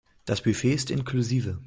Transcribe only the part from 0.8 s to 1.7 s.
inklusive.